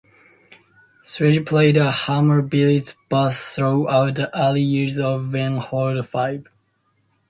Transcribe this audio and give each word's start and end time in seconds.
Sledge 1.03 1.45
played 1.45 1.77
a 1.77 1.91
Hamer 1.91 2.41
Blitz 2.41 2.95
Bass 3.07 3.55
throughout 3.55 4.15
the 4.15 4.35
early 4.35 4.63
years 4.63 4.97
of 4.97 5.31
Ben 5.31 5.61
Folds 5.61 6.09
Five. 6.09 6.47